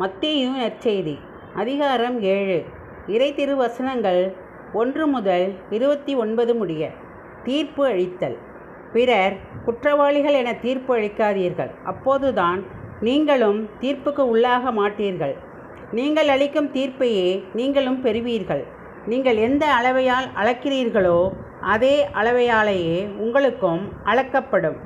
[0.00, 1.14] மத்தியும் நற்செய்தி.
[1.60, 2.56] அதிகாரம் ஏழு.
[3.14, 4.20] இறை திருவசனங்கள்
[4.72, 5.44] ஒன்று முதல்
[5.76, 6.82] இருபத்தி ஒன்பது முடிய
[7.46, 8.36] தீர்ப்பு அளித்தல்.
[8.94, 9.34] பிறர்
[9.66, 11.72] குற்றவாளிகள் என தீர்ப்பு அளிக்காதீர்கள்.
[11.84, 12.60] அப்போதுதான்
[13.00, 15.34] நீங்களும் தீர்ப்புக்கு உள்ளாக மாட்டீர்கள்.
[15.98, 18.64] நீங்கள் அளிக்கும் தீர்ப்பையே நீங்களும் பெறுவீர்கள்.
[19.06, 21.20] நீங்கள் எந்த அளவையால் அளக்கிறீர்களோ
[21.74, 24.78] அதே அளவையாலேயே உங்களுக்கும் அளக்கப்படும்.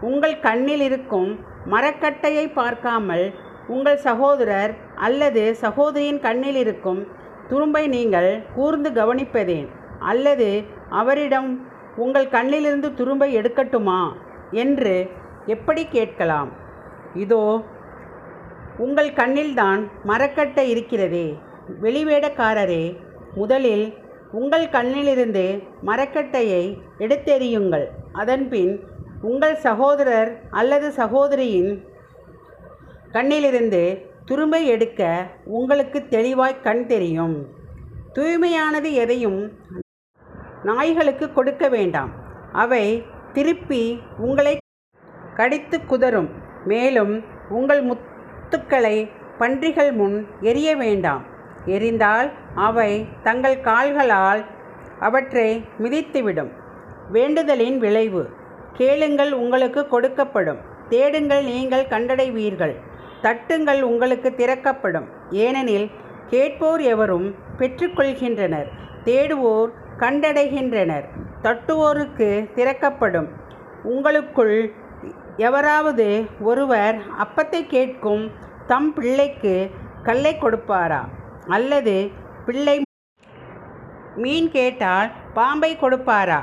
[0.00, 1.30] உங்கள் கண்ணில் இருக்கும்
[1.72, 3.26] மரக்கட்டையை பார்க்காமல்
[3.66, 7.06] உங்கள் சகோதரர் அல்லது சகோதரியின் கண்ணில் இருக்கும்
[7.48, 9.68] துரும்பை நீங்கள் கூர்ந்து கவனிப்பதேன்
[9.98, 14.12] அல்லது அவரிடம் உங்கள் கண்ணிலிருந்து துரும்பை எடுக்கட்டுமா?
[14.50, 15.06] என்று
[15.46, 16.52] எப்படி கேட்கலாம்?
[17.14, 17.62] இதோ
[18.76, 21.38] உங்கள் கண்ணில்தான் மரக்கட்டை இருக்கிறதே.
[21.82, 22.96] வெளிவேடக்காரரே
[23.34, 23.94] முதலில்
[24.32, 27.86] உங்கள் கண்ணிலிருந்து மரக்கட்டையை எடுத்தெறியுங்கள்.
[28.12, 28.84] அதன்பின்
[29.22, 31.84] உங்கள் சகோதரர் அல்லது சகோதரியின்
[33.14, 33.80] கண்ணிலிருந்து
[34.26, 35.26] துரும்பை எடுக்க
[35.58, 37.34] உங்களுக்கு தெளிவாய் கண் தெரியும்.
[38.14, 39.40] தூய்மையானது எதையும்
[40.62, 42.10] நாய்களுக்கு கொடுக்க வேண்டாம்.
[42.52, 42.84] அவை
[43.32, 43.82] திருப்பி
[44.18, 44.54] உங்களை
[45.36, 46.28] கடித்து குதறும்.
[46.64, 47.14] மேலும்
[47.48, 48.96] உங்கள் முத்துக்களை
[49.38, 51.22] பன்றிகள் முன் எரிய வேண்டாம்.
[51.66, 52.30] எரிந்தால்
[52.68, 52.90] அவை
[53.22, 54.42] தங்கள் கால்களால்
[55.00, 55.48] அவற்றை
[55.82, 56.50] மிதித்துவிடும்.
[57.12, 58.24] வேண்டுதலின் விளைவு
[58.72, 60.60] கேளுங்கள் உங்களுக்கு கொடுக்கப்படும்.
[60.88, 62.74] தேடுங்கள் நீங்கள் கண்டடைவீர்கள்.
[63.24, 65.06] தட்டுங்கள் உங்களுக்கு திறக்கப்படும்.
[65.44, 65.86] ஏனெனில்
[66.26, 68.68] கேட்போர் எவரும் பெற்றுக்கொள்கின்றனர்
[69.04, 71.06] தேடுவோர் கண்டடைகின்றனர்
[71.42, 73.28] தட்டுவோருக்கு திறக்கப்படும்.
[73.82, 74.56] உங்களுக்குள்
[75.36, 76.06] எவராவது
[76.40, 78.24] ஒருவர் அப்பத்தை கேட்கும்
[78.66, 79.54] தம் பிள்ளைக்கு
[80.02, 81.02] கல்லை கொடுப்பாரா?
[81.46, 81.96] அல்லது
[82.46, 82.76] பிள்ளை
[84.16, 86.40] மீன் கேட்டால் பாம்பை கொடுப்பாரா?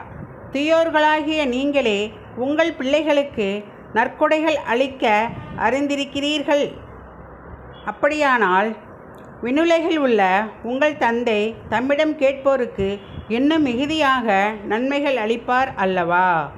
[0.51, 1.99] தீயோர்களாகிய நீங்களே
[2.35, 3.49] உங்கள் பிள்ளைகளுக்கு
[3.93, 5.05] நற்கொடைகள் அளிக்க
[5.57, 6.73] அறிந்திருக்கிறீர்கள்.
[7.85, 8.75] அப்படியானால்
[9.41, 16.51] விண்ணுலகில் உள்ள உங்கள் தந்தை தம்மிடம் கேட்போருக்கு இன்னும் மிகுதியாக நன்மைகள் அளிப்பார் அல்லவா?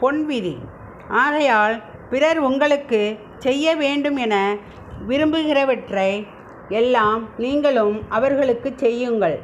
[0.00, 0.58] பொன்விதி
[1.08, 4.56] ஆகையால் பிறர் உங்களுக்கு செய்ய வேண்டும் என
[5.08, 6.26] விரும்புகிறவற்றை
[6.68, 9.40] எல்லாம் நீங்களும் அவர்களுக்கு செய்யுங்கள்.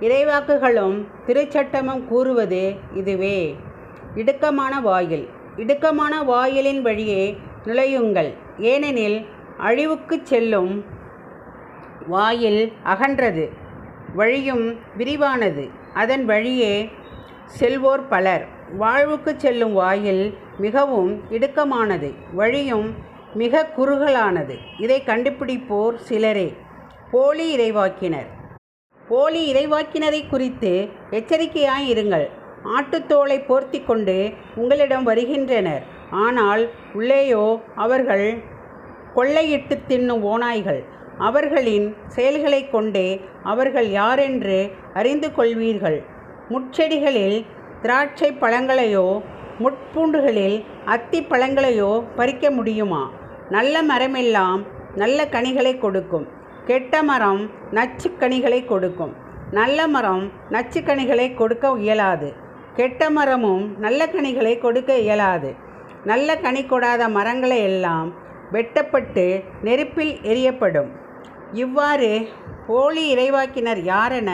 [0.00, 3.56] இறைவாக்குகளும் திருச்சட்டமும் கூறுவது இதுவே.
[4.14, 5.28] இடுக்கமான வாயில்.
[5.56, 8.34] இடுக்கமான வாயிலின் வழியே நுழையுங்கள்.
[8.58, 9.26] ஏனெனில்
[9.58, 10.84] அழிவுக்கு செல்லும்
[12.08, 13.48] வாயில் அகன்றது
[14.14, 15.70] வழியும் விரிவானது.
[15.94, 16.90] அதன் வழியே
[17.60, 18.46] செல்வோர் பலர்.
[18.76, 22.94] வாழ்வுக்கு செல்லும் வாயில் மிகவும் இடுக்கமானது வழியும்
[23.34, 24.56] மிக குறுகலானது.
[24.78, 26.56] இதை கண்டுபிடிப்போர் சிலரே.
[27.10, 28.28] போலி இறைவாக்கினர்.
[29.08, 32.26] போலி இறைவாக்கினரை குறித்து எச்சரிக்கையாய் இருங்கள்.
[32.64, 35.98] ஆட்டுத்தோலை போர்த்தி கொண்டு உங்களிடம் வருகின்றனர்.
[36.10, 38.42] ஆனால் உள்ளேயோ அவர்கள்
[39.16, 40.84] கொள்ளையிட்டு தின்னும் ஓநாய்கள்.
[41.18, 46.02] அவர்களின் செயல்களை கொண்டே அவர்கள் யாரென்று அறிந்து கொள்வீர்கள்?
[46.48, 47.46] முட்செடிகளில்
[47.82, 49.22] திராட்சை பழங்களையோ
[49.58, 53.10] முட்பூண்டுகளில் அத்தி பழங்களையோ பறிக்க முடியுமா?
[53.50, 56.26] நல்ல மரமெல்லாம் நல்ல கனிகளை கொடுக்கும்.
[56.64, 59.14] கெட்ட மரம் நச்சு கனிகளை கொடுக்கும்.
[59.50, 62.32] நல்ல மரம் நச்சு கனிகளை கொடுக்க இயலாது.
[62.74, 65.54] கெட்ட மரமும் நல்ல கனிகளை கொடுக்க இயலாது.
[66.04, 68.12] நல்ல கனி கொடாத மரங்களை எல்லாம்
[68.50, 70.88] வெட்டப்பட்டு நெருப்பில் எரியப்படும்.
[71.52, 72.28] இவ்வாறு
[72.66, 74.30] போலி இறைவாக்கினர் யாரென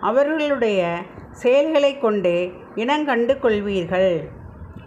[0.00, 0.96] அவர்களுடைய
[1.32, 4.28] செயல்களை கொண்டு இனங்கண்டு கொள்வீர்கள்.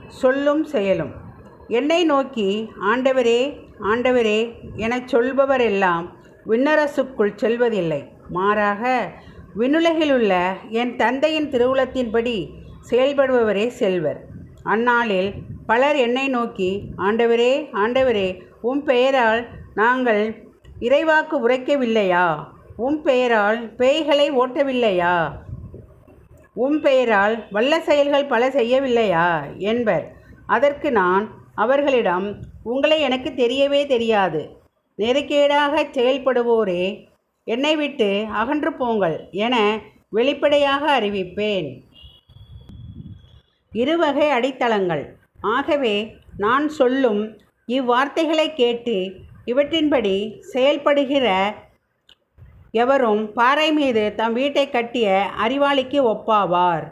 [0.07, 1.11] சொல்லும் செயலும்.
[1.67, 6.09] என்னை நோக்கி ஆண்டவரே ஆண்டவரே எனச் சொல்பவரெல்லாம்
[6.45, 8.07] விண்ணரசுக்குள் செல்வதில்லை.
[8.29, 9.11] மாறாக
[9.57, 12.49] விண்ணுலகிலுள்ள என் தந்தையின் திருவுளத்தின்படி
[12.89, 14.25] செயல்படுபவரே செல்வர்.
[14.63, 15.33] அந்நாளில்
[15.65, 20.47] பலர் என்னை நோக்கி ஆண்டவரே ஆண்டவரே உம் பெயரால் நாங்கள்
[20.79, 22.43] இறைவாக்கு உரைக்கவில்லையா?
[22.75, 25.31] உம் பெயரால் பேய்களை ஓட்டவில்லையா?
[26.53, 29.57] உம் பெயரால் வல்ல செயல்கள் பல செய்யவில்லையா?
[29.57, 30.11] என்பர்.
[30.45, 34.57] அதற்கு நான் அவர்களிடம் உங்களை எனக்கு தெரியவே தெரியாது.
[34.97, 37.07] நெருக்கேடாக செயல்படுவோரே
[37.43, 39.79] என்னை விட்டு அகன்று போங்கள் என
[40.09, 41.81] வெளிப்படையாக அறிவிப்பேன்.
[43.71, 45.21] இருவகை அடித்தளங்கள்.
[45.51, 45.95] ஆகவே
[46.37, 47.21] நான் சொல்லும்
[47.67, 48.97] இவ்வார்த்தைகளை கேட்டு
[49.45, 51.27] இவற்றின்படி செயல்படுகிற
[52.71, 55.07] எவரும் பாறை மீது தம் வீட்டை கட்டிய
[55.45, 56.85] அறிவாளிக்கு ஒப்பாவார்.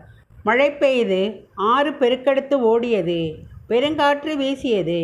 [0.44, 3.22] மழை பெய்து ஆறு பெருக்கெடுத்து ஓடியது
[3.70, 5.02] பெருங்காற்று வீசியது.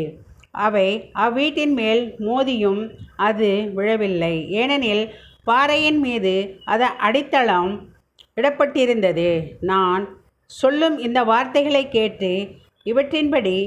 [0.52, 2.82] அவை அவ்வீட்டின் மேல் மோதியும்
[3.16, 4.36] அது விழவில்லை.
[4.50, 5.04] ஏனெனில்
[5.44, 6.36] பாறையின் மீது
[6.66, 7.72] அதன் அடித்தளம்
[8.42, 9.30] இடப்பட்டிருந்தது.
[9.62, 10.06] நான்
[10.46, 12.32] சொல்லும் இந்த வார்த்தைகளை கேட்டு
[12.92, 13.58] இவற்றின்படி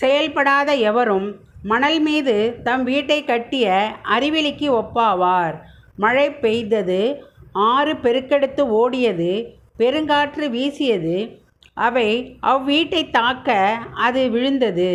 [0.00, 1.28] செயல்படாத எவரும்
[1.70, 2.34] மணல் மீது
[2.66, 3.66] தம் வீட்டை கட்டிய
[4.14, 5.56] அறிவிலிக்கு ஒப்பாவார்.
[5.96, 7.00] மழை பெய்தது
[7.70, 9.32] ஆறு பெருக்கெடுத்து ஓடியது
[9.80, 11.16] பெருங்காற்று வீசியது
[11.86, 12.08] அவை
[12.52, 13.48] அவ்வீட்டை தாக்க
[14.06, 14.92] அது விழுந்தது.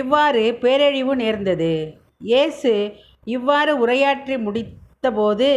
[0.00, 1.72] இவ்வாறு பேரழிவு நேர்ந்தது.
[2.30, 2.72] இயேசு
[3.26, 5.50] இவ்வாறு உரையாற்றி முடித்தபோது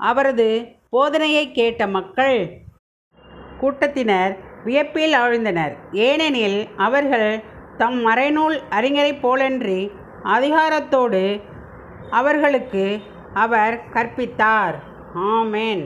[0.00, 0.48] அவரது
[0.94, 2.38] போதனையை கேட்ட மக்கள்
[3.60, 4.32] கூட்டத்தினர்
[4.64, 5.76] வியப்பில் ஆழ்ந்தனர்.
[5.92, 7.42] ஏனெனில் அவர்கள்
[7.78, 9.90] தம் மறைநூல் அறிஞரைப் போலன்றி
[10.24, 11.40] அதிகாரத்தோடு
[12.10, 13.02] அவர்களுக்கு
[13.34, 14.74] அவர் கற்பித்தார்.
[15.14, 15.84] ஆமேன்.